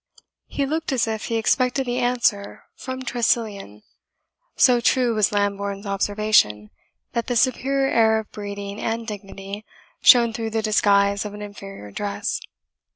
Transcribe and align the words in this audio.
He 0.47 0.65
looked 0.65 0.91
as 0.91 1.05
if 1.07 1.25
he 1.25 1.35
expected 1.35 1.85
the 1.85 1.99
answer 1.99 2.63
from 2.75 3.03
Tressilian, 3.03 3.83
so 4.55 4.81
true 4.81 5.13
was 5.13 5.31
Lambourne's 5.31 5.85
observation 5.85 6.71
that 7.13 7.27
the 7.27 7.35
superior 7.35 7.93
air 7.93 8.17
of 8.17 8.31
breeding 8.31 8.79
and 8.81 9.05
dignity 9.05 9.63
shone 10.01 10.33
through 10.33 10.49
the 10.49 10.63
disguise 10.63 11.23
of 11.23 11.35
an 11.35 11.43
inferior 11.43 11.91
dress. 11.91 12.41